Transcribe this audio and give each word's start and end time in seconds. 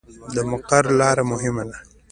د 0.35 0.37
مقر 0.51 0.83
لاره 0.99 1.23
مهمه 1.31 1.63
ده 1.69 1.77